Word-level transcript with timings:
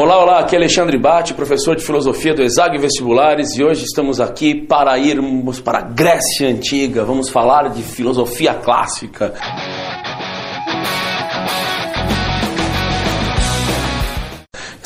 Olá, 0.00 0.16
olá, 0.22 0.38
aqui 0.38 0.54
é 0.54 0.58
Alexandre 0.58 0.96
Bate, 0.96 1.34
professor 1.34 1.74
de 1.74 1.84
filosofia 1.84 2.32
do 2.32 2.40
Exag 2.40 2.78
Vestibulares 2.78 3.56
e 3.56 3.64
hoje 3.64 3.82
estamos 3.82 4.20
aqui 4.20 4.54
para 4.54 4.96
irmos 4.96 5.60
para 5.60 5.78
a 5.80 5.82
Grécia 5.82 6.48
Antiga. 6.48 7.04
Vamos 7.04 7.28
falar 7.28 7.68
de 7.70 7.82
filosofia 7.82 8.54
clássica. 8.54 9.34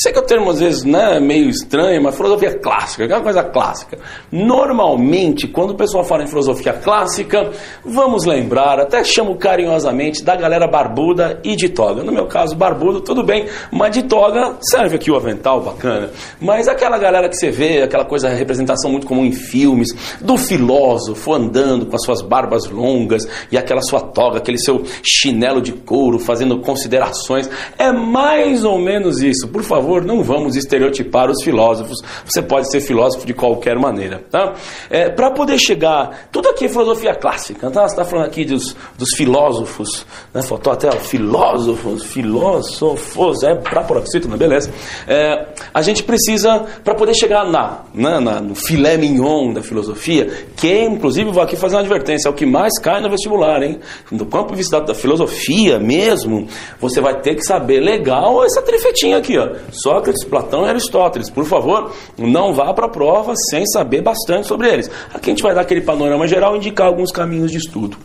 Sei 0.03 0.12
que 0.12 0.19
o 0.19 0.23
termo 0.23 0.50
às 0.50 0.59
vezes 0.59 0.82
né, 0.82 1.19
é 1.19 1.21
meio 1.21 1.48
estranho, 1.48 2.02
mas 2.02 2.16
filosofia 2.16 2.59
clássica, 2.59 3.05
é 3.05 3.07
uma 3.07 3.23
coisa 3.23 3.45
clássica. 3.45 3.98
Normalmente, 4.32 5.46
quando 5.46 5.71
o 5.71 5.75
pessoal 5.77 6.02
fala 6.02 6.25
em 6.25 6.27
filosofia 6.27 6.73
clássica, 6.73 7.52
vamos 7.84 8.25
lembrar, 8.25 8.80
até 8.80 9.05
chamo 9.05 9.37
carinhosamente, 9.37 10.25
da 10.25 10.34
galera 10.34 10.66
barbuda 10.66 11.38
e 11.45 11.55
de 11.55 11.69
toga. 11.69 12.02
No 12.02 12.10
meu 12.10 12.27
caso, 12.27 12.57
barbudo, 12.57 13.01
tudo 13.01 13.23
bem, 13.23 13.46
mas 13.70 13.93
de 13.93 14.02
toga 14.02 14.57
serve 14.60 14.96
aqui 14.96 15.09
o 15.09 15.15
avental, 15.15 15.60
bacana. 15.60 16.10
Mas 16.41 16.66
aquela 16.66 16.98
galera 16.98 17.29
que 17.29 17.37
você 17.37 17.52
vê, 17.52 17.82
aquela 17.82 18.05
coisa, 18.05 18.29
representação 18.29 18.91
muito 18.91 19.07
comum 19.07 19.24
em 19.24 19.30
filmes, 19.30 19.91
do 20.21 20.37
filósofo 20.37 21.32
andando 21.32 21.87
com 21.87 21.95
as 21.95 22.05
suas 22.05 22.23
barbas 22.23 22.69
longas 22.69 23.23
e 23.52 23.57
aquela 23.57 23.82
sua 23.82 24.01
toga, 24.01 24.38
aquele 24.38 24.59
seu 24.59 24.82
chinelo 25.01 25.62
de 25.62 25.71
couro, 25.71 26.19
fazendo 26.19 26.59
considerações, 26.59 27.48
é 27.79 27.93
mais 27.93 28.65
ou 28.65 28.80
menos 28.80 29.23
isso. 29.23 29.46
Por 29.46 29.62
favor, 29.62 29.91
favor, 29.92 30.05
não 30.05 30.23
vamos 30.23 30.56
estereotipar 30.56 31.30
os 31.30 31.42
filósofos. 31.42 31.98
Você 32.24 32.41
pode 32.41 32.70
ser 32.70 32.80
filósofo 32.80 33.27
de 33.27 33.34
qualquer 33.34 33.78
maneira. 33.78 34.23
Tá? 34.30 34.55
É, 34.88 35.10
Para 35.10 35.30
poder 35.30 35.59
chegar, 35.59 36.28
tudo 36.32 36.48
aqui 36.48 36.65
é 36.65 36.68
filosofia 36.68 37.15
clássica. 37.15 37.70
Tá? 37.70 37.82
Você 37.82 37.95
está 37.95 38.05
falando 38.05 38.27
aqui 38.27 38.45
dos, 38.45 38.74
dos 38.96 39.10
filósofos, 39.16 40.06
né? 40.32 40.42
faltou 40.42 40.73
até 40.73 40.88
ó, 40.88 40.92
filósofos, 40.92 42.05
filósofos, 42.05 43.43
é 43.43 43.54
para 43.54 43.82
paroxítona, 43.82 44.37
beleza. 44.37 44.73
É, 45.07 45.48
a 45.73 45.82
gente 45.82 46.02
precisa, 46.02 46.65
para 46.82 46.95
poder 46.95 47.15
chegar 47.15 47.45
na, 47.45 47.80
na, 47.93 48.20
na, 48.20 48.40
no 48.40 48.54
filé 48.54 48.96
mignon 48.96 49.52
da 49.52 49.63
filosofia, 49.63 50.46
que 50.57 50.85
inclusive 50.85 51.30
vou 51.30 51.43
aqui 51.43 51.57
fazer 51.57 51.76
uma 51.76 51.80
advertência, 51.80 52.29
é 52.29 52.30
o 52.30 52.35
que 52.35 52.46
mais 52.46 52.79
cai 52.80 53.01
no 53.01 53.10
vestibular, 53.10 53.63
hein? 53.63 53.80
Do 54.10 54.26
ponto 54.26 54.51
de 54.51 54.57
vista 54.57 54.80
da 54.80 54.95
filosofia 54.95 55.79
mesmo, 55.79 56.46
você 56.80 57.01
vai 57.01 57.20
ter 57.20 57.35
que 57.35 57.43
saber 57.43 57.80
legal 57.80 58.45
essa 58.45 58.63
trifetinha 58.63 59.18
aqui, 59.18 59.37
ó. 59.38 59.51
Sócrates, 59.83 60.25
Platão 60.25 60.66
e 60.66 60.69
Aristóteles. 60.69 61.30
Por 61.30 61.45
favor, 61.45 61.93
não 62.16 62.55
vá 62.55 62.73
para 62.73 62.87
a 62.87 62.91
prova 62.91 63.35
sem 63.51 63.66
saber 63.66 64.03
bastante 64.03 64.47
sobre 64.47 64.69
eles. 64.69 64.91
Aqui 65.12 65.31
a 65.31 65.33
gente 65.34 65.43
vai 65.43 65.55
dar 65.55 65.62
aquele 65.62 65.81
panorama 65.81 66.27
geral 66.27 66.55
e 66.55 66.59
indicar 66.59 66.87
alguns 66.87 67.11
caminhos 67.11 67.50
de 67.50 67.59
estudo. 67.59 67.97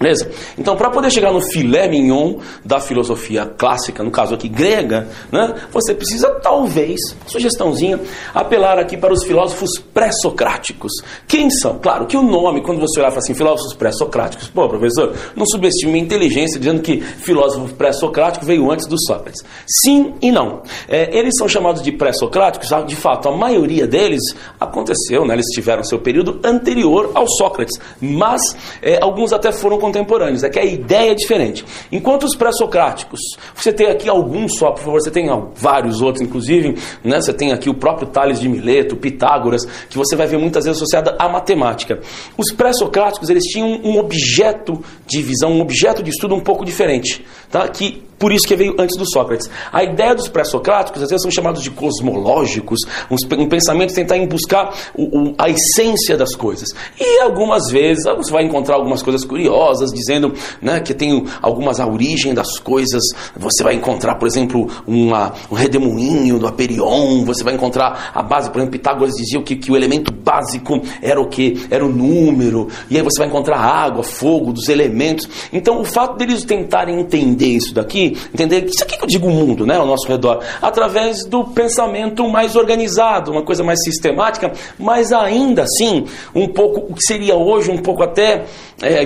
Beleza? 0.00 0.30
Então, 0.56 0.76
para 0.76 0.88
poder 0.88 1.10
chegar 1.10 1.30
no 1.30 1.42
filé 1.42 1.86
mignon 1.86 2.38
da 2.64 2.80
filosofia 2.80 3.44
clássica, 3.44 4.02
no 4.02 4.10
caso 4.10 4.34
aqui 4.34 4.48
grega, 4.48 5.06
né, 5.30 5.54
você 5.70 5.92
precisa, 5.92 6.30
talvez, 6.42 6.98
sugestãozinha, 7.26 8.00
apelar 8.32 8.78
aqui 8.78 8.96
para 8.96 9.12
os 9.12 9.22
filósofos 9.24 9.68
pré-socráticos. 9.92 10.90
Quem 11.28 11.50
são? 11.50 11.78
Claro 11.78 12.06
que 12.06 12.16
o 12.16 12.22
nome, 12.22 12.62
quando 12.62 12.80
você 12.80 12.98
olhar 12.98 13.08
e 13.08 13.10
fala 13.10 13.22
assim, 13.22 13.34
filósofos 13.34 13.74
pré-socráticos, 13.74 14.48
pô, 14.48 14.66
professor, 14.70 15.14
não 15.36 15.44
subestime 15.44 15.98
a 15.98 16.02
inteligência 16.02 16.58
dizendo 16.58 16.80
que 16.80 17.02
filósofo 17.02 17.74
pré-socrático 17.74 18.46
veio 18.46 18.70
antes 18.70 18.86
do 18.86 18.96
Sócrates. 18.98 19.44
Sim 19.84 20.14
e 20.22 20.32
não. 20.32 20.62
É, 20.88 21.14
eles 21.14 21.34
são 21.36 21.46
chamados 21.46 21.82
de 21.82 21.92
pré-socráticos, 21.92 22.70
de 22.86 22.96
fato, 22.96 23.28
a 23.28 23.36
maioria 23.36 23.86
deles 23.86 24.22
aconteceu, 24.58 25.26
né, 25.26 25.34
eles 25.34 25.46
tiveram 25.54 25.84
seu 25.84 25.98
período 25.98 26.40
anterior 26.42 27.10
ao 27.14 27.28
Sócrates, 27.28 27.78
mas 28.00 28.40
é, 28.80 28.98
alguns 29.02 29.34
até 29.34 29.52
foram 29.52 29.89
contemporâneos, 29.90 30.42
é 30.44 30.48
que 30.48 30.58
a 30.58 30.64
ideia 30.64 31.12
é 31.12 31.14
diferente. 31.14 31.64
Enquanto 31.90 32.24
os 32.24 32.36
pré-socráticos, 32.36 33.20
você 33.54 33.72
tem 33.72 33.88
aqui 33.88 34.08
alguns 34.08 34.56
só, 34.56 34.70
por 34.70 34.80
favor, 34.80 35.00
você 35.00 35.10
tem 35.10 35.28
vários 35.54 36.00
outros, 36.00 36.22
inclusive, 36.22 36.76
né, 37.04 37.20
você 37.20 37.32
tem 37.32 37.52
aqui 37.52 37.68
o 37.68 37.74
próprio 37.74 38.08
Tales 38.08 38.40
de 38.40 38.48
Mileto, 38.48 38.96
Pitágoras, 38.96 39.64
que 39.88 39.98
você 39.98 40.16
vai 40.16 40.26
ver 40.26 40.38
muitas 40.38 40.64
vezes 40.64 40.80
associada 40.80 41.16
à 41.18 41.28
matemática. 41.28 42.00
Os 42.36 42.52
pré-socráticos, 42.52 43.28
eles 43.28 43.44
tinham 43.44 43.80
um 43.84 43.98
objeto 43.98 44.82
de 45.06 45.22
visão, 45.22 45.52
um 45.52 45.60
objeto 45.60 46.02
de 46.02 46.10
estudo 46.10 46.34
um 46.34 46.40
pouco 46.40 46.64
diferente, 46.64 47.24
tá? 47.50 47.66
que 47.68 48.10
por 48.20 48.32
isso 48.32 48.46
que 48.46 48.54
veio 48.54 48.76
antes 48.78 48.98
do 48.98 49.10
Sócrates. 49.10 49.48
A 49.72 49.82
ideia 49.82 50.14
dos 50.14 50.28
pré-socráticos, 50.28 51.02
às 51.02 51.08
vezes, 51.08 51.22
são 51.22 51.30
chamados 51.30 51.62
de 51.62 51.70
cosmológicos, 51.70 52.78
um 53.10 53.48
pensamento 53.48 53.94
tentar 53.94 54.18
em 54.18 54.26
buscar 54.26 54.74
o, 54.94 55.04
o, 55.04 55.34
a 55.38 55.48
essência 55.48 56.18
das 56.18 56.36
coisas. 56.36 56.68
E 57.00 57.22
algumas 57.22 57.70
vezes 57.70 58.04
você 58.04 58.30
vai 58.30 58.44
encontrar 58.44 58.74
algumas 58.74 59.02
coisas 59.02 59.24
curiosas, 59.24 59.79
dizendo 59.88 60.32
né, 60.62 60.80
que 60.80 60.94
tem 60.94 61.24
algumas 61.42 61.80
a 61.80 61.86
origem 61.86 62.32
das 62.32 62.58
coisas. 62.58 63.02
Você 63.36 63.62
vai 63.64 63.74
encontrar, 63.74 64.14
por 64.16 64.28
exemplo, 64.28 64.68
uma, 64.86 65.32
um 65.50 65.54
redemoinho 65.54 66.38
do 66.38 66.46
Aperion, 66.46 67.24
você 67.24 67.42
vai 67.42 67.54
encontrar 67.54 68.12
a 68.14 68.22
base, 68.22 68.50
por 68.50 68.58
exemplo, 68.58 68.72
Pitágoras 68.72 69.14
dizia 69.14 69.40
que, 69.42 69.56
que 69.56 69.72
o 69.72 69.76
elemento 69.76 70.12
básico 70.12 70.80
era 71.02 71.20
o 71.20 71.28
que? 71.28 71.66
Era 71.70 71.84
o 71.84 71.88
número. 71.88 72.68
E 72.88 72.96
aí 72.96 73.02
você 73.02 73.18
vai 73.18 73.28
encontrar 73.28 73.58
água, 73.58 74.02
fogo, 74.02 74.52
dos 74.52 74.68
elementos. 74.68 75.28
Então, 75.52 75.80
o 75.80 75.84
fato 75.84 76.16
deles 76.16 76.44
tentarem 76.44 77.00
entender 77.00 77.48
isso 77.48 77.74
daqui, 77.74 78.16
entender 78.32 78.64
isso 78.64 78.82
aqui 78.82 78.96
que 78.96 79.04
eu 79.04 79.08
digo 79.08 79.26
o 79.26 79.30
mundo, 79.30 79.66
né, 79.66 79.76
ao 79.76 79.86
nosso 79.86 80.06
redor, 80.06 80.40
através 80.60 81.24
do 81.24 81.44
pensamento 81.44 82.28
mais 82.28 82.54
organizado, 82.56 83.32
uma 83.32 83.42
coisa 83.42 83.64
mais 83.64 83.82
sistemática, 83.82 84.52
mas 84.78 85.12
ainda 85.12 85.62
assim 85.62 86.04
um 86.34 86.48
pouco 86.48 86.92
o 86.92 86.94
que 86.94 87.02
seria 87.02 87.34
hoje 87.34 87.70
um 87.70 87.78
pouco 87.78 88.02
até 88.02 88.44
é, 88.82 89.04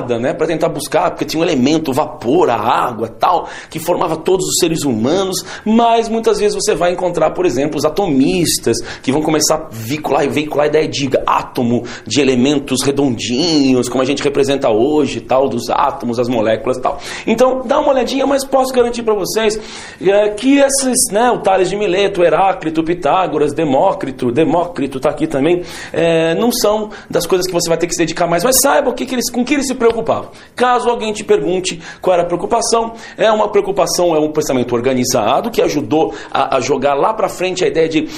né, 0.00 0.32
para 0.32 0.46
tentar 0.46 0.68
buscar, 0.68 1.10
porque 1.10 1.24
tinha 1.24 1.40
um 1.40 1.44
elemento, 1.44 1.90
o 1.90 1.94
vapor, 1.94 2.50
a 2.50 2.56
água, 2.56 3.08
tal, 3.08 3.48
que 3.68 3.78
formava 3.78 4.16
todos 4.16 4.46
os 4.46 4.56
seres 4.60 4.84
humanos, 4.84 5.44
mas 5.64 6.08
muitas 6.08 6.38
vezes 6.38 6.54
você 6.54 6.74
vai 6.74 6.92
encontrar, 6.92 7.30
por 7.30 7.44
exemplo, 7.44 7.76
os 7.76 7.84
atomistas 7.84 8.78
que 9.02 9.10
vão 9.10 9.22
começar 9.22 9.56
a 9.56 9.68
veicular 9.70 10.24
e 10.24 10.28
veicular 10.28 10.66
a 10.66 10.68
ideia 10.68 10.88
de 10.88 11.10
átomo, 11.26 11.84
de 12.06 12.20
elementos 12.20 12.82
redondinhos, 12.84 13.88
como 13.88 14.02
a 14.02 14.06
gente 14.06 14.22
representa 14.22 14.70
hoje, 14.70 15.20
tal, 15.20 15.48
dos 15.48 15.68
átomos, 15.70 16.18
as 16.18 16.28
moléculas, 16.28 16.78
tal. 16.78 16.98
Então, 17.26 17.62
dá 17.64 17.80
uma 17.80 17.90
olhadinha 17.90 18.28
mas 18.28 18.44
posso 18.44 18.72
garantir 18.72 19.02
para 19.02 19.14
vocês 19.14 19.58
é, 20.00 20.28
que 20.30 20.58
esses, 20.58 21.12
né, 21.12 21.30
o 21.30 21.38
Tales 21.38 21.68
de 21.68 21.76
Mileto, 21.76 22.22
Heráclito, 22.22 22.84
Pitágoras, 22.84 23.52
Demócrito, 23.52 24.30
Demócrito 24.30 24.98
está 24.98 25.10
aqui 25.10 25.26
também, 25.26 25.62
é, 25.92 26.34
não 26.34 26.52
são 26.52 26.90
das 27.08 27.26
coisas 27.26 27.46
que 27.46 27.52
você 27.52 27.68
vai 27.68 27.78
ter 27.78 27.86
que 27.86 27.94
se 27.94 27.98
dedicar 27.98 28.26
mais, 28.26 28.44
mas 28.44 28.56
saiba 28.62 28.90
o 28.90 28.94
que, 28.94 29.06
que 29.06 29.14
eles, 29.14 29.30
com 29.30 29.44
que 29.44 29.54
eles 29.54 29.66
se 29.66 29.74
preocupavam. 29.78 30.30
Caso 30.54 30.90
alguém 30.90 31.12
te 31.12 31.24
pergunte 31.24 31.80
qual 32.02 32.14
era 32.14 32.24
a 32.24 32.26
preocupação, 32.26 32.94
é 33.16 33.30
uma 33.30 33.48
preocupação, 33.48 34.14
é 34.14 34.18
um 34.18 34.30
pensamento 34.30 34.74
organizado 34.74 35.50
que 35.50 35.62
ajudou 35.62 36.14
a, 36.30 36.56
a 36.56 36.60
jogar 36.60 36.94
lá 36.94 37.14
para 37.14 37.28
frente 37.28 37.64
a 37.64 37.68
ideia 37.68 37.88
de 37.88 38.08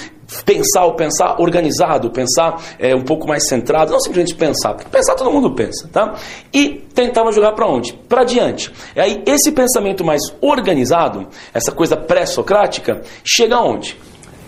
pensar 0.44 0.84
ou 0.84 0.94
pensar 0.94 1.40
organizado, 1.40 2.10
pensar 2.10 2.62
é, 2.78 2.94
um 2.94 3.02
pouco 3.02 3.26
mais 3.26 3.48
centrado, 3.48 3.92
não 3.92 4.00
simplesmente 4.00 4.34
pensar, 4.34 4.74
porque 4.74 4.88
pensar 4.88 5.14
todo 5.14 5.30
mundo 5.30 5.52
pensa, 5.54 5.88
tá? 5.92 6.14
E 6.52 6.84
tentava 6.94 7.32
jogar 7.32 7.52
para 7.52 7.66
onde? 7.66 7.92
Para 8.08 8.24
diante. 8.24 8.72
E 8.94 9.00
aí 9.00 9.22
esse 9.26 9.52
pensamento 9.52 10.04
mais 10.04 10.22
organizado, 10.40 11.28
essa 11.52 11.72
coisa 11.72 11.96
pré-socrática, 11.96 13.02
chega 13.24 13.56
aonde? 13.56 13.96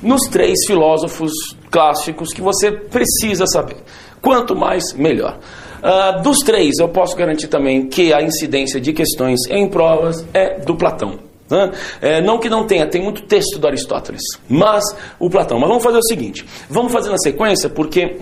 Nos 0.02 0.22
três 0.22 0.66
filósofos 0.66 1.32
clássicos 1.70 2.32
que 2.32 2.40
você 2.40 2.72
precisa 2.72 3.46
saber. 3.46 3.76
Quanto 4.20 4.54
mais, 4.54 4.92
melhor. 4.92 5.38
Uh, 5.82 6.22
dos 6.22 6.38
três, 6.38 6.78
eu 6.78 6.88
posso 6.88 7.16
garantir 7.16 7.48
também 7.48 7.88
que 7.88 8.12
a 8.12 8.22
incidência 8.22 8.80
de 8.80 8.92
questões 8.92 9.40
em 9.50 9.68
provas 9.68 10.24
é 10.32 10.60
do 10.60 10.76
Platão. 10.76 11.18
Né? 11.50 11.70
É, 12.00 12.20
não 12.22 12.38
que 12.38 12.48
não 12.48 12.66
tenha, 12.66 12.86
tem 12.86 13.02
muito 13.02 13.22
texto 13.22 13.58
do 13.58 13.66
Aristóteles, 13.66 14.22
mas 14.48 14.84
o 15.18 15.28
Platão. 15.28 15.58
Mas 15.58 15.68
vamos 15.68 15.84
fazer 15.84 15.98
o 15.98 16.02
seguinte: 16.02 16.46
vamos 16.70 16.92
fazer 16.92 17.10
na 17.10 17.18
sequência, 17.18 17.68
porque 17.68 18.16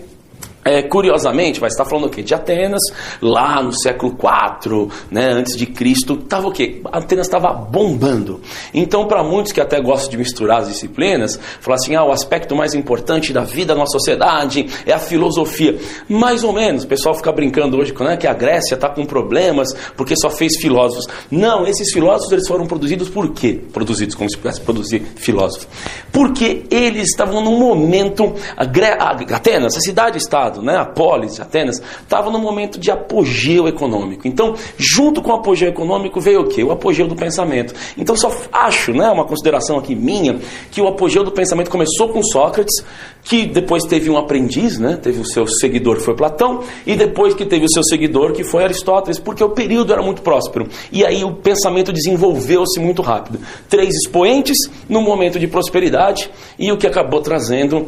é, 0.63 0.81
curiosamente, 0.83 1.59
vai 1.59 1.69
estar 1.69 1.85
falando 1.85 2.05
o 2.05 2.09
quê? 2.09 2.21
De 2.21 2.33
Atenas, 2.33 2.81
lá 3.21 3.61
no 3.63 3.73
século 3.73 4.15
IV, 4.15 4.89
né, 5.09 5.31
antes 5.31 5.57
de 5.57 5.65
Cristo, 5.65 6.19
estava 6.21 6.47
o 6.47 6.51
quê? 6.51 6.81
Atenas 6.91 7.27
estava 7.27 7.51
bombando. 7.51 8.41
Então, 8.73 9.07
para 9.07 9.23
muitos 9.23 9.51
que 9.51 9.59
até 9.59 9.81
gostam 9.81 10.11
de 10.11 10.17
misturar 10.17 10.61
as 10.61 10.67
disciplinas, 10.67 11.39
falar 11.59 11.75
assim, 11.75 11.95
ah, 11.95 12.03
o 12.03 12.11
aspecto 12.11 12.55
mais 12.55 12.73
importante 12.73 13.33
da 13.33 13.43
vida 13.43 13.71
da 13.71 13.75
nossa 13.75 13.97
sociedade 13.97 14.67
é 14.85 14.93
a 14.93 14.99
filosofia. 14.99 15.77
Mais 16.07 16.43
ou 16.43 16.53
menos, 16.53 16.83
o 16.83 16.87
pessoal 16.87 17.15
fica 17.15 17.31
brincando 17.31 17.77
hoje 17.77 17.93
né, 17.99 18.17
que 18.17 18.27
a 18.27 18.33
Grécia 18.33 18.75
está 18.75 18.89
com 18.89 19.05
problemas 19.05 19.73
porque 19.95 20.15
só 20.15 20.29
fez 20.29 20.57
filósofos. 20.59 21.07
Não, 21.29 21.65
esses 21.65 21.91
filósofos 21.91 22.31
eles 22.31 22.47
foram 22.47 22.65
produzidos 22.65 23.09
por 23.09 23.31
quê? 23.33 23.59
Produzidos 23.71 24.15
como 24.15 24.29
se 24.29 24.37
pudesse 24.37 24.61
produzir 24.61 25.01
filósofo. 25.15 25.67
Porque 26.11 26.63
eles 26.69 27.09
estavam 27.09 27.41
num 27.43 27.57
momento, 27.57 28.33
a, 28.55 28.65
Gre 28.65 28.85
a 28.85 29.11
Atenas, 29.11 29.75
a 29.75 29.79
cidade-estado, 29.79 30.50
passado, 30.51 30.61
né, 30.61 30.75
a 30.75 30.85
polis 30.85 31.39
Atenas, 31.39 31.81
estava 32.01 32.29
no 32.29 32.39
momento 32.39 32.79
de 32.79 32.91
apogeu 32.91 33.67
econômico. 33.67 34.27
Então, 34.27 34.55
junto 34.77 35.21
com 35.21 35.31
o 35.31 35.35
apogeu 35.35 35.69
econômico 35.69 36.19
veio 36.19 36.41
o 36.41 36.47
quê? 36.47 36.63
O 36.63 36.71
apogeu 36.71 37.07
do 37.07 37.15
pensamento. 37.15 37.73
Então, 37.97 38.15
só 38.15 38.31
acho, 38.51 38.91
né, 38.91 39.09
uma 39.09 39.25
consideração 39.25 39.77
aqui 39.77 39.95
minha, 39.95 40.39
que 40.69 40.81
o 40.81 40.87
apogeu 40.87 41.23
do 41.23 41.31
pensamento 41.31 41.71
começou 41.71 42.09
com 42.09 42.21
Sócrates, 42.21 42.83
que 43.23 43.45
depois 43.45 43.83
teve 43.83 44.09
um 44.09 44.17
aprendiz, 44.17 44.77
né, 44.77 44.97
teve 45.01 45.21
o 45.21 45.25
seu 45.25 45.47
seguidor 45.47 45.97
que 45.97 46.03
foi 46.03 46.15
Platão, 46.15 46.61
e 46.85 46.95
depois 46.95 47.33
que 47.33 47.45
teve 47.45 47.65
o 47.65 47.69
seu 47.69 47.83
seguidor 47.83 48.33
que 48.33 48.43
foi 48.43 48.63
Aristóteles, 48.63 49.19
porque 49.19 49.43
o 49.43 49.49
período 49.49 49.93
era 49.93 50.01
muito 50.01 50.21
próspero. 50.21 50.67
E 50.91 51.05
aí 51.05 51.23
o 51.23 51.35
pensamento 51.35 51.93
desenvolveu-se 51.93 52.79
muito 52.79 53.01
rápido. 53.01 53.39
Três 53.69 53.95
expoentes 53.95 54.57
num 54.89 55.01
momento 55.01 55.39
de 55.39 55.47
prosperidade 55.47 56.29
e 56.57 56.71
o 56.71 56.77
que 56.77 56.87
acabou 56.87 57.21
trazendo 57.21 57.87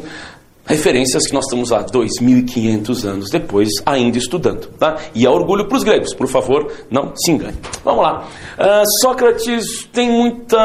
referências 0.66 1.26
que 1.26 1.34
nós 1.34 1.44
estamos 1.44 1.72
há 1.72 1.84
2.500 1.84 3.04
anos 3.04 3.30
depois 3.30 3.68
ainda 3.84 4.18
estudando. 4.18 4.68
Tá? 4.78 4.96
E 5.14 5.26
é 5.26 5.30
orgulho 5.30 5.66
para 5.66 5.76
os 5.76 5.84
gregos, 5.84 6.14
por 6.14 6.28
favor, 6.28 6.72
não 6.90 7.12
se 7.14 7.30
engane. 7.30 7.56
Vamos 7.84 8.02
lá. 8.02 8.26
Uh, 8.58 8.84
Sócrates 9.02 9.84
tem 9.92 10.10
muita 10.10 10.58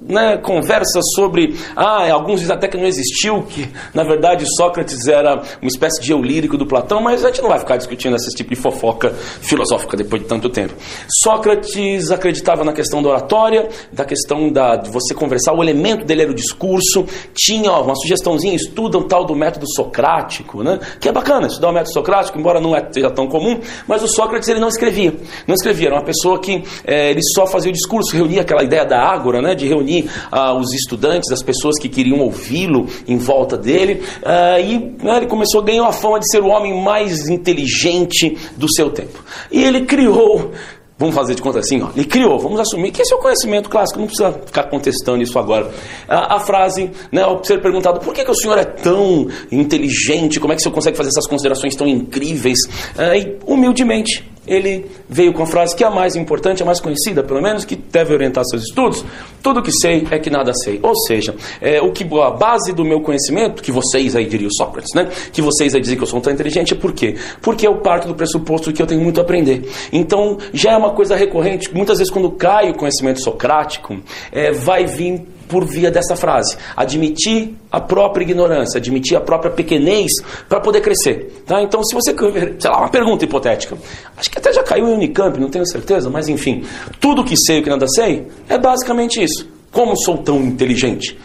né, 0.00 0.38
conversas 0.38 1.04
sobre. 1.14 1.54
Ah, 1.76 2.10
alguns 2.10 2.40
dizem 2.40 2.54
até 2.54 2.68
que 2.68 2.76
não 2.76 2.86
existiu, 2.86 3.42
que 3.42 3.68
na 3.94 4.02
verdade 4.02 4.44
Sócrates 4.56 5.06
era 5.06 5.42
uma 5.60 5.68
espécie 5.68 6.00
de 6.00 6.12
eu 6.12 6.22
lírico 6.22 6.56
do 6.56 6.66
Platão, 6.66 7.00
mas 7.00 7.24
a 7.24 7.28
gente 7.28 7.42
não 7.42 7.48
vai 7.48 7.58
ficar 7.58 7.76
discutindo 7.76 8.16
esse 8.16 8.34
tipo 8.34 8.50
de 8.50 8.56
fofoca 8.56 9.10
filosófica 9.10 9.96
depois 9.96 10.22
de 10.22 10.28
tanto 10.28 10.48
tempo. 10.48 10.74
Sócrates 11.22 12.10
acreditava 12.10 12.64
na 12.64 12.72
questão 12.72 13.02
da 13.02 13.10
oratória, 13.10 13.68
da 13.92 14.04
questão 14.04 14.50
da, 14.50 14.76
de 14.76 14.90
você 14.90 15.14
conversar, 15.14 15.52
o 15.52 15.62
elemento 15.62 16.04
dele 16.04 16.22
era 16.22 16.30
o 16.30 16.34
discurso, 16.34 17.04
tinha 17.34 17.70
ó, 17.70 17.82
uma 17.82 17.94
sugestãozinha, 17.94 18.54
estuda 18.54 18.98
o 18.98 19.04
tal 19.04 19.24
do 19.24 19.34
método 19.34 19.66
socrático, 19.74 20.62
né, 20.62 20.78
que 21.00 21.08
é 21.08 21.12
bacana, 21.12 21.46
estudar 21.46 21.68
o 21.68 21.72
método 21.72 21.92
socrático, 21.92 22.38
embora 22.38 22.60
não 22.60 22.74
é, 22.74 22.86
seja 22.90 23.10
tão 23.10 23.26
comum, 23.26 23.60
mas 23.86 24.02
o 24.02 24.08
Sócrates 24.08 24.48
ele 24.48 24.60
não 24.60 24.68
escrevia. 24.68 25.14
Não 25.46 25.54
escrevia, 25.54 25.88
era 25.88 25.96
uma 25.96 26.04
pessoa 26.04 26.38
que 26.38 26.62
é, 26.84 27.10
ele 27.10 27.20
só 27.34 27.46
fazia 27.46 27.70
o 27.70 27.72
discurso, 27.72 28.14
reunia 28.14 28.42
aquela 28.42 28.62
ideia 28.62 28.84
da 28.84 28.98
ágora, 28.98 29.42
né, 29.42 29.54
de 29.54 29.66
reunir 29.66 29.89
ah, 30.30 30.54
os 30.54 30.72
estudantes, 30.72 31.30
as 31.30 31.42
pessoas 31.42 31.78
que 31.78 31.88
queriam 31.88 32.20
ouvi-lo 32.20 32.86
em 33.06 33.16
volta 33.16 33.56
dele, 33.56 34.02
ah, 34.24 34.60
e 34.60 34.78
né, 35.02 35.18
ele 35.18 35.26
começou 35.26 35.60
a 35.60 35.64
ganhar 35.64 35.86
a 35.86 35.92
fama 35.92 36.18
de 36.18 36.30
ser 36.30 36.42
o 36.42 36.48
homem 36.48 36.82
mais 36.82 37.28
inteligente 37.28 38.36
do 38.56 38.72
seu 38.72 38.90
tempo. 38.90 39.22
E 39.50 39.62
ele 39.62 39.82
criou 39.82 40.52
Vamos 41.00 41.14
fazer 41.14 41.34
de 41.34 41.40
conta 41.40 41.60
assim, 41.60 41.80
ó. 41.80 41.88
Ele 41.96 42.04
criou, 42.04 42.38
vamos 42.38 42.60
assumir 42.60 42.90
que 42.90 43.00
esse 43.00 43.10
é 43.10 43.16
o 43.16 43.18
conhecimento 43.18 43.70
clássico, 43.70 43.98
não 43.98 44.06
precisa 44.06 44.32
ficar 44.32 44.64
contestando 44.64 45.22
isso 45.22 45.38
agora. 45.38 45.70
A, 46.06 46.36
a 46.36 46.40
frase, 46.40 46.90
né, 47.10 47.22
ao 47.22 47.42
ser 47.42 47.62
perguntado 47.62 48.00
por 48.00 48.12
que, 48.12 48.22
que 48.22 48.30
o 48.30 48.34
senhor 48.34 48.58
é 48.58 48.64
tão 48.64 49.26
inteligente, 49.50 50.38
como 50.38 50.52
é 50.52 50.56
que 50.56 50.60
o 50.60 50.62
senhor 50.62 50.74
consegue 50.74 50.98
fazer 50.98 51.08
essas 51.08 51.26
considerações 51.26 51.74
tão 51.74 51.88
incríveis, 51.88 52.58
é, 52.98 53.18
e 53.18 53.38
humildemente 53.46 54.30
ele 54.46 54.86
veio 55.08 55.32
com 55.32 55.42
a 55.42 55.46
frase 55.46 55.76
que 55.76 55.84
é 55.84 55.86
a 55.86 55.90
mais 55.90 56.16
importante, 56.16 56.62
a 56.62 56.66
mais 56.66 56.80
conhecida, 56.80 57.22
pelo 57.22 57.42
menos, 57.42 57.64
que 57.64 57.76
deve 57.76 58.14
orientar 58.14 58.44
seus 58.44 58.62
estudos. 58.62 59.04
Tudo 59.42 59.62
que 59.62 59.72
sei 59.72 60.06
é 60.10 60.18
que 60.18 60.30
nada 60.30 60.52
sei. 60.54 60.80
Ou 60.82 60.94
seja, 61.06 61.34
é, 61.60 61.80
o 61.80 61.92
que 61.92 62.04
a 62.20 62.30
base 62.30 62.72
do 62.72 62.84
meu 62.84 63.00
conhecimento, 63.00 63.62
que 63.62 63.70
vocês 63.70 64.16
aí 64.16 64.26
diriam 64.26 64.50
Sócrates, 64.50 64.94
né? 64.94 65.08
Que 65.32 65.42
vocês 65.42 65.74
aí 65.74 65.80
dizem 65.80 65.96
que 65.96 66.02
eu 66.02 66.06
sou 66.06 66.20
tão 66.20 66.32
inteligente, 66.32 66.74
é 66.74 66.76
por 66.76 66.92
quê? 66.92 67.16
Porque 67.40 67.66
eu 67.66 67.76
parto 67.76 68.08
do 68.08 68.14
pressuposto 68.14 68.72
que 68.72 68.82
eu 68.82 68.86
tenho 68.86 69.00
muito 69.00 69.20
a 69.20 69.22
aprender. 69.22 69.68
Então, 69.92 70.38
já 70.52 70.72
é 70.72 70.76
uma 70.76 70.90
coisa 70.90 71.14
recorrente. 71.16 71.72
Muitas 71.74 71.98
vezes, 71.98 72.12
quando 72.12 72.30
cai 72.30 72.70
o 72.70 72.74
conhecimento 72.74 73.22
socrático, 73.22 74.00
é, 74.32 74.52
vai 74.52 74.86
vir 74.86 75.26
por 75.50 75.64
via 75.64 75.90
dessa 75.90 76.14
frase. 76.14 76.56
Admitir 76.76 77.54
a 77.70 77.80
própria 77.80 78.22
ignorância, 78.22 78.78
admitir 78.78 79.16
a 79.16 79.20
própria 79.20 79.50
pequenez 79.50 80.12
para 80.48 80.60
poder 80.60 80.80
crescer. 80.80 81.42
Tá? 81.44 81.60
Então, 81.60 81.82
se 81.84 81.94
você, 81.94 82.14
sei 82.58 82.70
lá, 82.70 82.78
uma 82.78 82.88
pergunta 82.88 83.24
hipotética, 83.24 83.76
acho 84.16 84.30
que 84.30 84.38
até 84.38 84.52
já 84.52 84.62
caiu 84.62 84.88
em 84.88 84.94
Unicamp, 84.94 85.38
não 85.38 85.50
tenho 85.50 85.66
certeza, 85.66 86.08
mas 86.08 86.28
enfim, 86.28 86.64
tudo 87.00 87.24
que 87.24 87.36
sei 87.36 87.58
e 87.58 87.62
que 87.62 87.68
nada 87.68 87.86
sei 87.88 88.26
é 88.48 88.56
basicamente 88.56 89.22
isso. 89.22 89.46
Como 89.72 89.96
sou 89.96 90.18
tão 90.18 90.40
inteligente? 90.40 91.18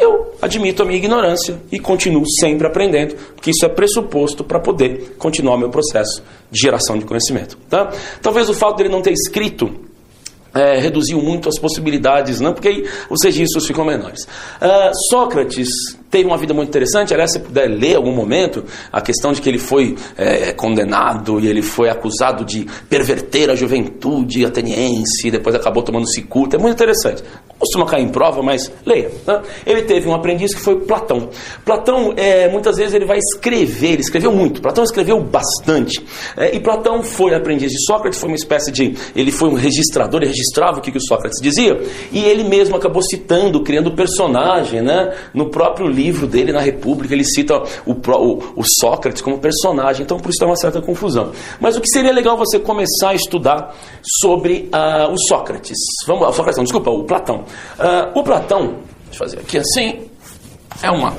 Eu 0.00 0.34
admito 0.42 0.82
a 0.82 0.86
minha 0.86 0.98
ignorância 0.98 1.60
e 1.70 1.78
continuo 1.78 2.24
sempre 2.40 2.66
aprendendo, 2.66 3.14
porque 3.34 3.50
isso 3.50 3.64
é 3.64 3.68
pressuposto 3.68 4.42
para 4.42 4.58
poder 4.58 5.14
continuar 5.18 5.56
meu 5.56 5.70
processo 5.70 6.22
de 6.50 6.60
geração 6.60 6.98
de 6.98 7.04
conhecimento. 7.04 7.56
Tá? 7.68 7.92
Talvez 8.20 8.48
o 8.48 8.54
fato 8.54 8.76
dele 8.76 8.88
não 8.88 9.00
ter 9.00 9.12
escrito 9.12 9.83
é, 10.54 10.78
reduziu 10.78 11.20
muito 11.20 11.48
as 11.48 11.58
possibilidades, 11.58 12.40
não? 12.40 12.52
porque 12.52 12.68
aí 12.68 12.88
os 13.10 13.22
registros 13.22 13.66
ficam 13.66 13.84
menores. 13.84 14.22
Uh, 14.22 14.90
Sócrates 15.10 15.68
teve 16.14 16.28
uma 16.28 16.38
vida 16.38 16.54
muito 16.54 16.68
interessante. 16.68 17.12
Aliás, 17.12 17.32
se 17.32 17.40
puder 17.40 17.66
ler 17.66 17.96
algum 17.96 18.14
momento, 18.14 18.64
a 18.92 19.00
questão 19.00 19.32
de 19.32 19.40
que 19.40 19.48
ele 19.48 19.58
foi 19.58 19.96
é, 20.16 20.52
condenado 20.52 21.40
e 21.40 21.48
ele 21.48 21.60
foi 21.60 21.90
acusado 21.90 22.44
de 22.44 22.68
perverter 22.88 23.50
a 23.50 23.56
juventude 23.56 24.46
ateniense, 24.46 25.26
e 25.26 25.30
depois 25.32 25.56
acabou 25.56 25.82
tomando 25.82 26.08
cicuta. 26.08 26.54
É 26.54 26.58
muito 26.58 26.74
interessante. 26.74 27.24
Costuma 27.58 27.84
cair 27.84 28.04
em 28.04 28.10
prova, 28.10 28.42
mas 28.42 28.70
leia. 28.86 29.10
Né? 29.26 29.42
Ele 29.66 29.82
teve 29.82 30.08
um 30.08 30.14
aprendiz 30.14 30.54
que 30.54 30.60
foi 30.60 30.80
Platão. 30.82 31.30
Platão, 31.64 32.14
é, 32.16 32.48
muitas 32.48 32.76
vezes, 32.76 32.94
ele 32.94 33.06
vai 33.06 33.18
escrever, 33.18 33.94
ele 33.94 34.02
escreveu 34.02 34.30
muito. 34.30 34.62
Platão 34.62 34.84
escreveu 34.84 35.20
bastante. 35.20 36.04
É, 36.36 36.54
e 36.54 36.60
Platão 36.60 37.02
foi 37.02 37.34
aprendiz 37.34 37.72
de 37.72 37.84
Sócrates, 37.86 38.20
foi 38.20 38.28
uma 38.28 38.36
espécie 38.36 38.70
de. 38.70 38.94
Ele 39.16 39.32
foi 39.32 39.48
um 39.48 39.54
registrador, 39.54 40.20
ele 40.20 40.30
registrava 40.30 40.78
o 40.78 40.80
que, 40.80 40.92
que 40.92 40.98
o 40.98 41.02
Sócrates 41.02 41.40
dizia, 41.42 41.80
e 42.12 42.24
ele 42.24 42.44
mesmo 42.44 42.76
acabou 42.76 43.02
citando, 43.02 43.64
criando 43.64 43.96
personagem 43.96 44.80
né, 44.80 45.12
no 45.32 45.50
próprio 45.50 45.88
livro 45.88 46.03
livro 46.04 46.26
dele 46.26 46.52
na 46.52 46.60
República, 46.60 47.14
ele 47.14 47.24
cita 47.24 47.62
o, 47.86 47.92
o, 47.92 48.52
o 48.56 48.62
Sócrates 48.80 49.22
como 49.22 49.38
personagem, 49.38 50.02
então 50.02 50.18
por 50.18 50.28
isso 50.28 50.38
tem 50.38 50.48
uma 50.48 50.56
certa 50.56 50.82
confusão. 50.82 51.32
Mas 51.58 51.76
o 51.76 51.80
que 51.80 51.88
seria 51.88 52.12
legal 52.12 52.36
você 52.36 52.58
começar 52.58 53.10
a 53.10 53.14
estudar 53.14 53.74
sobre 54.20 54.68
uh, 54.72 55.12
o 55.12 55.18
Sócrates. 55.28 55.78
Vamos 56.06 56.22
lá, 56.22 56.32
Sócrates 56.32 56.58
não, 56.58 56.64
desculpa, 56.64 56.90
o 56.90 57.04
Platão. 57.04 57.44
Uh, 57.78 58.18
o 58.18 58.22
Platão, 58.22 58.74
deixa 59.06 59.14
eu 59.14 59.18
fazer 59.18 59.38
aqui 59.38 59.58
assim, 59.58 60.02
é 60.82 60.90
uma. 60.90 61.14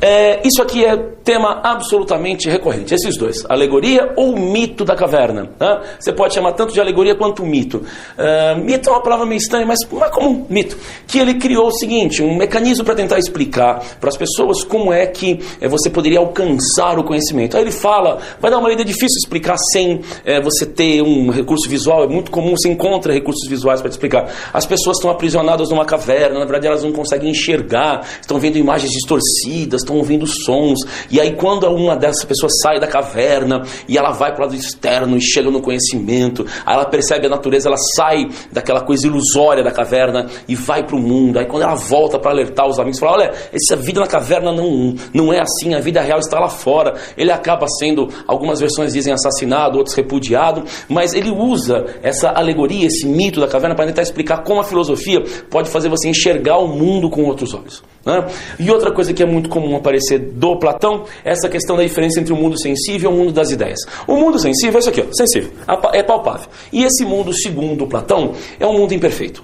É, 0.00 0.46
isso 0.46 0.62
aqui 0.62 0.84
é 0.84 0.96
tema 0.96 1.60
absolutamente 1.62 2.48
recorrente, 2.48 2.94
esses 2.94 3.18
dois, 3.18 3.44
alegoria 3.48 4.12
ou 4.16 4.36
mito 4.36 4.84
da 4.84 4.94
caverna. 4.94 5.50
Né? 5.58 5.80
Você 5.98 6.12
pode 6.12 6.34
chamar 6.34 6.52
tanto 6.52 6.72
de 6.72 6.80
alegoria 6.80 7.14
quanto 7.16 7.44
mito. 7.44 7.78
Uh, 8.16 8.64
mito 8.64 8.88
é 8.88 8.92
uma 8.92 9.02
palavra 9.02 9.26
meio 9.26 9.38
estranha, 9.38 9.66
mas 9.66 9.80
é 9.82 10.08
comum, 10.08 10.46
mito. 10.48 10.78
Que 11.06 11.18
ele 11.18 11.34
criou 11.34 11.66
o 11.66 11.72
seguinte, 11.72 12.22
um 12.22 12.36
mecanismo 12.36 12.84
para 12.84 12.94
tentar 12.94 13.18
explicar 13.18 13.84
para 14.00 14.08
as 14.08 14.16
pessoas 14.16 14.62
como 14.62 14.92
é 14.92 15.04
que 15.06 15.40
é, 15.60 15.68
você 15.68 15.90
poderia 15.90 16.20
alcançar 16.20 16.98
o 16.98 17.04
conhecimento. 17.04 17.56
Aí 17.56 17.64
ele 17.64 17.72
fala, 17.72 18.18
vai 18.40 18.50
dar 18.50 18.58
uma 18.58 18.68
lida 18.68 18.84
difícil 18.84 19.18
explicar 19.18 19.56
sem 19.72 20.00
é, 20.24 20.40
você 20.40 20.64
ter 20.64 21.02
um 21.02 21.28
recurso 21.28 21.68
visual, 21.68 22.04
é 22.04 22.06
muito 22.06 22.30
comum, 22.30 22.54
você 22.56 22.68
encontra 22.68 23.12
recursos 23.12 23.48
visuais 23.48 23.80
para 23.80 23.90
explicar. 23.90 24.32
As 24.52 24.64
pessoas 24.64 24.96
estão 24.96 25.10
aprisionadas 25.10 25.70
numa 25.70 25.84
caverna, 25.84 26.38
na 26.38 26.44
verdade 26.44 26.68
elas 26.68 26.84
não 26.84 26.92
conseguem 26.92 27.30
enxergar, 27.30 28.06
estão 28.20 28.38
vendo 28.38 28.56
imagens 28.56 28.92
distorcidas, 28.92 29.82
estão 29.88 29.96
ouvindo 29.96 30.26
sons, 30.26 30.78
e 31.10 31.20
aí 31.20 31.34
quando 31.34 31.66
uma 31.68 31.96
dessas 31.96 32.24
pessoas 32.24 32.52
sai 32.62 32.78
da 32.78 32.86
caverna 32.86 33.62
e 33.88 33.96
ela 33.96 34.10
vai 34.10 34.32
para 34.32 34.42
o 34.42 34.46
lado 34.46 34.54
externo 34.54 35.16
e 35.16 35.20
chega 35.20 35.50
no 35.50 35.60
conhecimento, 35.60 36.44
aí 36.64 36.74
ela 36.74 36.84
percebe 36.84 37.26
a 37.26 37.30
natureza, 37.30 37.68
ela 37.68 37.76
sai 37.96 38.28
daquela 38.52 38.82
coisa 38.82 39.06
ilusória 39.06 39.64
da 39.64 39.70
caverna 39.70 40.26
e 40.46 40.54
vai 40.54 40.84
para 40.84 40.96
o 40.96 41.00
mundo. 41.00 41.38
Aí 41.38 41.46
quando 41.46 41.62
ela 41.62 41.74
volta 41.74 42.18
para 42.18 42.30
alertar 42.30 42.66
os 42.66 42.78
amigos, 42.78 42.98
fala: 42.98 43.12
olha, 43.12 43.32
essa 43.52 43.76
vida 43.76 44.00
na 44.00 44.06
caverna 44.06 44.52
não, 44.52 44.94
não 45.12 45.32
é 45.32 45.40
assim, 45.40 45.74
a 45.74 45.80
vida 45.80 46.00
real 46.00 46.18
está 46.18 46.38
lá 46.38 46.48
fora. 46.48 46.94
Ele 47.16 47.32
acaba 47.32 47.66
sendo, 47.78 48.08
algumas 48.26 48.60
versões 48.60 48.92
dizem 48.92 49.12
assassinado, 49.12 49.78
outros 49.78 49.96
repudiado, 49.96 50.64
mas 50.88 51.14
ele 51.14 51.30
usa 51.30 51.86
essa 52.02 52.30
alegoria, 52.30 52.86
esse 52.86 53.06
mito 53.06 53.40
da 53.40 53.48
caverna 53.48 53.74
para 53.74 53.86
tentar 53.86 54.02
explicar 54.02 54.42
como 54.42 54.60
a 54.60 54.64
filosofia 54.64 55.22
pode 55.50 55.70
fazer 55.70 55.88
você 55.88 56.08
enxergar 56.08 56.58
o 56.58 56.68
mundo 56.68 57.08
com 57.08 57.24
outros 57.24 57.54
olhos. 57.54 57.82
Né? 58.04 58.26
E 58.58 58.70
outra 58.70 58.90
coisa 58.90 59.12
que 59.12 59.22
é 59.22 59.26
muito 59.26 59.48
comum 59.48 59.76
aparecer 59.78 60.18
do 60.18 60.56
Platão 60.56 61.04
essa 61.24 61.48
questão 61.48 61.76
da 61.76 61.82
diferença 61.82 62.20
entre 62.20 62.32
o 62.32 62.36
mundo 62.36 62.60
sensível 62.60 63.10
e 63.10 63.14
o 63.14 63.16
mundo 63.16 63.32
das 63.32 63.50
ideias. 63.50 63.80
O 64.06 64.16
mundo 64.16 64.38
sensível 64.38 64.76
é 64.76 64.80
isso 64.80 64.88
aqui, 64.88 65.00
ó, 65.00 65.06
sensível, 65.12 65.50
é 65.92 66.02
palpável. 66.02 66.48
E 66.72 66.84
esse 66.84 67.04
mundo, 67.04 67.32
segundo 67.32 67.86
Platão, 67.86 68.32
é 68.58 68.66
um 68.66 68.72
mundo 68.72 68.92
imperfeito. 68.94 69.42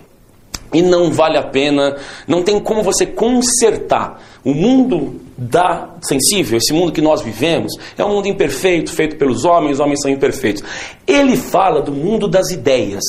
E 0.72 0.82
não 0.82 1.12
vale 1.12 1.38
a 1.38 1.42
pena, 1.42 1.96
não 2.26 2.42
tem 2.42 2.58
como 2.58 2.82
você 2.82 3.06
consertar 3.06 4.20
o 4.44 4.52
mundo 4.52 5.20
da 5.36 5.94
sensível, 6.00 6.58
esse 6.58 6.72
mundo 6.72 6.92
que 6.92 7.00
nós 7.00 7.22
vivemos, 7.22 7.72
é 7.98 8.04
um 8.04 8.10
mundo 8.10 8.28
imperfeito, 8.28 8.92
feito 8.92 9.16
pelos 9.16 9.44
homens, 9.44 9.74
os 9.74 9.80
homens 9.80 10.00
são 10.00 10.10
imperfeitos. 10.10 10.62
Ele 11.06 11.36
fala 11.36 11.82
do 11.82 11.92
mundo 11.92 12.28
das 12.28 12.50
ideias. 12.50 13.02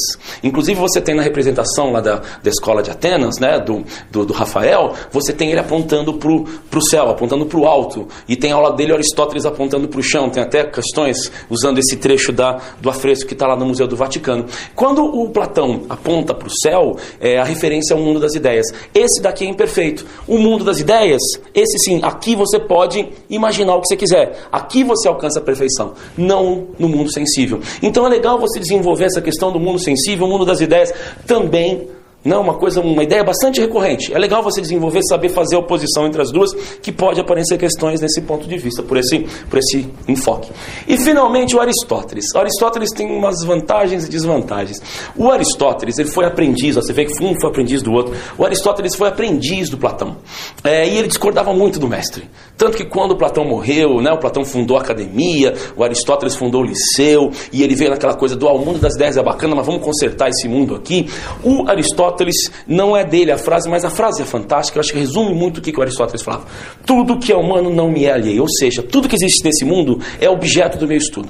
Inclusive 0.44 0.80
você 0.80 1.00
tem 1.00 1.16
na 1.16 1.22
representação 1.22 1.92
lá 1.92 2.02
da, 2.02 2.16
da 2.16 2.50
escola 2.50 2.82
de 2.82 2.92
Atenas, 2.92 3.40
né, 3.40 3.60
do, 3.60 3.84
do, 4.12 4.26
do 4.26 4.34
Rafael, 4.34 4.94
você 5.12 5.32
tem 5.32 5.52
ele 5.52 5.60
apontando 5.60 6.14
para 6.14 6.80
o 6.80 6.82
céu, 6.82 7.10
apontando 7.10 7.46
para 7.46 7.60
o 7.60 7.66
alto. 7.66 8.08
E 8.28 8.36
tem 8.36 8.52
a 8.52 8.56
aula 8.56 8.74
dele 8.74 8.94
Aristóteles 8.94 9.46
apontando 9.46 9.88
para 9.88 10.00
o 10.00 10.04
chão. 10.04 10.30
Tem 10.30 10.42
até 10.42 10.64
questões 10.64 11.32
usando 11.50 11.78
esse 11.78 11.96
trecho 11.98 12.32
da, 12.32 12.60
do 12.82 12.90
afresco 12.90 13.28
que 13.28 13.34
está 13.34 13.48
lá 13.48 13.56
no 13.56 13.66
Museu 13.66 13.88
do 13.88 13.96
Vaticano. 13.96 14.46
Quando 14.76 15.04
o 15.04 15.30
Platão 15.30 15.84
aponta 15.90 16.34
para 16.34 16.48
o 16.48 16.52
céu, 16.52 16.98
é, 17.20 17.38
a 17.38 17.44
referência 17.44 17.94
é 17.94 17.98
o 17.98 18.00
mundo 18.00 18.20
das 18.20 18.34
ideias. 18.34 18.68
Esse 18.94 19.22
daqui 19.22 19.46
é 19.46 19.48
imperfeito. 19.48 20.06
O 20.28 20.38
mundo 20.38 20.64
das 20.64 20.80
ideias, 20.80 21.22
esse 21.54 21.78
sim, 21.80 22.00
a 22.04 22.15
aqui 22.16 22.36
você 22.36 22.60
pode 22.60 23.08
imaginar 23.30 23.76
o 23.76 23.82
que 23.82 23.88
você 23.88 23.98
quiser. 23.98 24.48
Aqui 24.52 24.84
você 24.84 25.08
alcança 25.08 25.40
a 25.40 25.42
perfeição, 25.42 25.94
não 26.18 26.68
no 26.80 26.88
mundo 26.88 27.12
sensível. 27.12 27.60
Então 27.82 28.06
é 28.06 28.10
legal 28.10 28.40
você 28.40 28.60
desenvolver 28.60 29.06
essa 29.06 29.22
questão 29.22 29.52
do 29.52 29.60
mundo 29.60 29.80
sensível, 29.80 30.26
o 30.26 30.30
mundo 30.30 30.46
das 30.46 30.62
ideias, 30.62 30.94
também 31.28 31.88
não, 32.26 32.42
uma 32.42 32.56
coisa, 32.56 32.82
uma 32.82 33.04
ideia 33.04 33.24
bastante 33.24 33.62
recorrente. 33.62 34.12
É 34.12 34.18
legal 34.18 34.42
você 34.42 34.60
desenvolver, 34.60 35.02
saber 35.08 35.30
fazer 35.30 35.58
a 35.58 35.60
oposição 35.60 36.08
entre 36.08 36.20
as 36.20 36.32
duas, 36.32 36.52
que 36.82 36.92
pode 36.92 37.22
aparecer 37.22 37.56
questões 37.56 38.02
nesse 38.02 38.20
ponto 38.22 38.48
de 38.48 38.58
vista, 38.58 38.82
por 38.82 38.98
esse, 38.98 39.20
por 39.48 39.60
esse 39.60 39.88
enfoque. 40.08 40.52
E 40.88 40.98
finalmente 40.98 41.56
o 41.56 41.62
Aristóteles. 41.62 42.26
O 42.34 42.40
Aristóteles 42.40 42.90
tem 42.90 43.06
umas 43.16 43.44
vantagens 43.44 44.08
e 44.08 44.10
desvantagens. 44.10 44.82
O 45.16 45.30
Aristóteles, 45.30 46.00
ele 46.00 46.10
foi 46.10 46.26
aprendiz, 46.26 46.74
você 46.74 46.92
vê 46.92 47.06
que 47.06 47.24
um 47.24 47.40
foi 47.40 47.52
aprendiz 47.52 47.84
do 47.84 47.94
outro. 47.94 48.16
O 48.40 48.44
Aristóteles 48.44 48.96
foi 48.96 49.08
aprendiz 49.08 49.70
do 49.70 49.78
Platão. 49.78 50.18
É, 50.64 50.88
e 50.88 50.98
ele 50.98 51.08
discordava 51.08 51.54
muito 51.54 51.80
do 51.80 51.88
mestre. 51.88 52.28
Tanto 52.58 52.76
que 52.76 52.86
quando 52.86 53.12
o 53.12 53.18
Platão 53.18 53.46
morreu, 53.46 54.02
né, 54.02 54.12
o 54.12 54.18
Platão 54.18 54.44
fundou 54.44 54.78
a 54.78 54.82
academia, 54.82 55.54
o 55.78 55.84
Aristóteles 55.84 56.36
fundou 56.36 56.62
o 56.62 56.66
liceu, 56.66 57.32
e 57.54 57.62
ele 57.62 57.76
veio 57.76 57.92
naquela 57.92 58.16
coisa 58.16 58.36
do 58.36 58.48
ah, 58.48 58.54
o 58.54 58.66
mundo 58.66 58.80
das 58.80 58.96
ideias 58.96 59.16
é 59.16 59.22
bacana, 59.22 59.54
mas 59.54 59.66
vamos 59.66 59.84
consertar 59.84 60.30
esse 60.30 60.48
mundo 60.48 60.74
aqui. 60.74 61.08
O 61.44 61.70
Aristóteles 61.70 62.15
Aristóteles, 62.16 62.52
não 62.68 62.96
é 62.96 63.04
dele 63.04 63.32
a 63.32 63.38
frase, 63.38 63.70
mas 63.70 63.84
a 63.84 63.90
frase 63.90 64.22
é 64.22 64.26
fantástica, 64.26 64.78
eu 64.78 64.82
acho 64.82 64.92
que 64.92 65.00
resume 65.00 65.34
muito 65.34 65.58
o 65.58 65.62
que, 65.62 65.72
que 65.72 65.80
o 65.80 65.82
Aristóteles 65.82 66.22
falava. 66.22 66.46
Tudo 66.86 67.20
que 67.20 67.32
é 67.32 67.36
humano 67.36 67.70
não 67.70 67.90
me 67.90 68.06
é 68.06 68.14
alheio, 68.14 68.42
ou 68.42 68.50
seja, 68.50 68.82
tudo 68.82 69.08
que 69.08 69.16
existe 69.16 69.44
nesse 69.44 69.66
mundo 69.66 70.00
é 70.20 70.30
objeto 70.30 70.78
do 70.78 70.88
meu 70.88 70.98
estudo. 70.98 71.30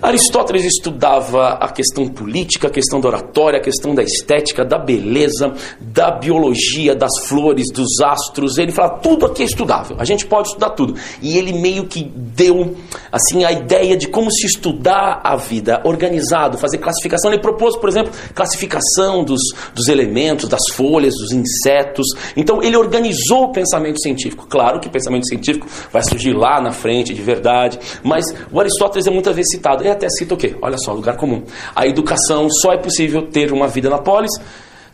Aristóteles 0.00 0.64
estudava 0.64 1.54
a 1.54 1.68
questão 1.72 2.06
política, 2.06 2.68
a 2.68 2.70
questão 2.70 3.00
da 3.00 3.08
oratória, 3.08 3.58
a 3.58 3.62
questão 3.62 3.94
da 3.94 4.02
estética, 4.02 4.64
da 4.64 4.78
beleza, 4.78 5.52
da 5.80 6.10
biologia, 6.12 6.94
das 6.94 7.10
flores, 7.26 7.66
dos 7.72 8.00
astros. 8.00 8.58
Ele 8.58 8.70
fala 8.70 8.90
tudo 8.98 9.26
aqui 9.26 9.42
é 9.42 9.46
estudável. 9.46 9.96
A 9.98 10.04
gente 10.04 10.24
pode 10.24 10.48
estudar 10.48 10.70
tudo. 10.70 10.94
E 11.20 11.36
ele 11.36 11.52
meio 11.52 11.86
que 11.86 12.04
deu 12.04 12.76
assim 13.10 13.44
a 13.44 13.50
ideia 13.50 13.96
de 13.96 14.06
como 14.06 14.30
se 14.30 14.46
estudar 14.46 15.20
a 15.24 15.34
vida, 15.34 15.80
organizado, 15.84 16.58
fazer 16.58 16.78
classificação. 16.78 17.32
Ele 17.32 17.42
propôs, 17.42 17.76
por 17.76 17.88
exemplo, 17.88 18.12
classificação 18.34 19.24
dos, 19.24 19.40
dos 19.74 19.88
elementos, 19.88 20.48
das 20.48 20.62
folhas, 20.72 21.14
dos 21.14 21.32
insetos. 21.32 22.06
Então 22.36 22.62
ele 22.62 22.76
organizou 22.76 23.44
o 23.44 23.52
pensamento 23.52 24.00
científico. 24.00 24.46
Claro 24.48 24.78
que 24.78 24.86
o 24.86 24.90
pensamento 24.90 25.26
científico 25.26 25.66
vai 25.92 26.02
surgir 26.02 26.34
lá 26.34 26.60
na 26.60 26.70
frente, 26.70 27.12
de 27.12 27.22
verdade. 27.22 27.80
Mas 28.04 28.24
o 28.52 28.60
Aristóteles 28.60 29.06
é 29.06 29.10
muitas 29.10 29.34
vezes 29.34 29.50
citado 29.50 29.82
ele 29.82 29.90
até 29.98 30.08
cita 30.08 30.34
o 30.34 30.36
quê? 30.36 30.56
Olha 30.62 30.78
só, 30.78 30.92
lugar 30.92 31.16
comum. 31.16 31.42
A 31.74 31.86
educação 31.86 32.48
só 32.50 32.72
é 32.72 32.78
possível 32.78 33.22
ter 33.22 33.52
uma 33.52 33.68
vida 33.68 33.90
na 33.90 33.98
polis 33.98 34.30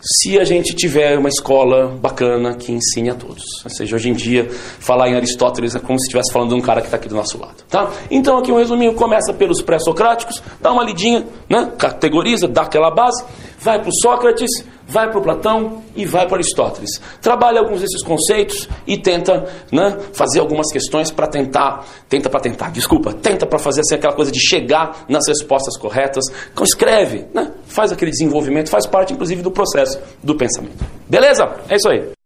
se 0.04 0.38
a 0.38 0.44
gente 0.44 0.74
tiver 0.74 1.18
uma 1.18 1.30
escola 1.30 1.86
bacana 1.86 2.54
que 2.54 2.70
ensine 2.70 3.08
a 3.08 3.14
todos. 3.14 3.42
Ou 3.64 3.70
seja, 3.70 3.96
hoje 3.96 4.10
em 4.10 4.12
dia, 4.12 4.46
falar 4.50 5.08
em 5.08 5.14
Aristóteles 5.14 5.74
é 5.74 5.78
como 5.78 5.98
se 5.98 6.04
estivesse 6.04 6.30
falando 6.30 6.50
de 6.50 6.54
um 6.56 6.60
cara 6.60 6.80
que 6.80 6.88
está 6.88 6.98
aqui 6.98 7.08
do 7.08 7.14
nosso 7.14 7.38
lado. 7.38 7.64
Tá? 7.70 7.90
Então, 8.10 8.36
aqui 8.36 8.52
um 8.52 8.58
resuminho: 8.58 8.92
começa 8.94 9.32
pelos 9.32 9.62
pré-socráticos, 9.62 10.42
dá 10.60 10.72
uma 10.72 10.84
lidinha, 10.84 11.26
né? 11.48 11.72
categoriza, 11.78 12.46
dá 12.46 12.62
aquela 12.62 12.90
base, 12.90 13.24
vai 13.64 13.80
para 13.80 13.88
o 13.88 13.94
Sócrates, 14.02 14.50
vai 14.86 15.08
para 15.08 15.18
o 15.18 15.22
Platão 15.22 15.82
e 15.96 16.04
vai 16.04 16.26
para 16.26 16.36
Aristóteles. 16.36 17.00
Trabalha 17.22 17.60
alguns 17.60 17.80
desses 17.80 18.04
conceitos 18.04 18.68
e 18.86 18.98
tenta 18.98 19.48
né, 19.72 19.98
fazer 20.12 20.40
algumas 20.40 20.70
questões 20.70 21.10
para 21.10 21.26
tentar, 21.26 21.86
tenta 22.06 22.28
para 22.28 22.40
tentar, 22.40 22.70
desculpa, 22.70 23.14
tenta 23.14 23.46
para 23.46 23.58
fazer 23.58 23.80
assim, 23.80 23.94
aquela 23.94 24.12
coisa 24.12 24.30
de 24.30 24.38
chegar 24.38 25.06
nas 25.08 25.26
respostas 25.26 25.78
corretas. 25.78 26.24
Então 26.52 26.62
escreve, 26.62 27.24
né, 27.32 27.52
faz 27.66 27.90
aquele 27.90 28.10
desenvolvimento, 28.10 28.68
faz 28.68 28.86
parte 28.86 29.14
inclusive 29.14 29.40
do 29.40 29.50
processo 29.50 29.98
do 30.22 30.36
pensamento. 30.36 30.84
Beleza? 31.08 31.50
É 31.68 31.76
isso 31.76 31.88
aí. 31.88 32.23